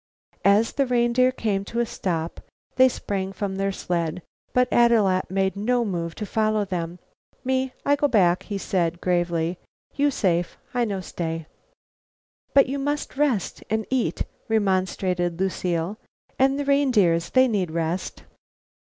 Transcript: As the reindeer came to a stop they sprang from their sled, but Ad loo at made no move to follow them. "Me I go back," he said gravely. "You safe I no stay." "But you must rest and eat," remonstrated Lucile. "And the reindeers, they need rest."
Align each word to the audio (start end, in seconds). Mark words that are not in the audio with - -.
As 0.45 0.71
the 0.71 0.87
reindeer 0.87 1.31
came 1.31 1.63
to 1.65 1.79
a 1.79 1.85
stop 1.85 2.41
they 2.75 2.89
sprang 2.89 3.31
from 3.31 3.55
their 3.57 3.71
sled, 3.71 4.23
but 4.51 4.67
Ad 4.73 4.89
loo 4.89 5.07
at 5.07 5.29
made 5.29 5.55
no 5.55 5.85
move 5.85 6.15
to 6.15 6.25
follow 6.25 6.65
them. 6.65 6.97
"Me 7.43 7.71
I 7.85 7.95
go 7.95 8.07
back," 8.07 8.41
he 8.41 8.57
said 8.57 8.99
gravely. 8.99 9.59
"You 9.93 10.09
safe 10.09 10.57
I 10.73 10.85
no 10.85 11.01
stay." 11.01 11.45
"But 12.55 12.65
you 12.65 12.79
must 12.79 13.15
rest 13.15 13.63
and 13.69 13.85
eat," 13.91 14.23
remonstrated 14.49 15.39
Lucile. 15.39 15.99
"And 16.39 16.57
the 16.57 16.65
reindeers, 16.65 17.29
they 17.29 17.47
need 17.47 17.69
rest." 17.69 18.23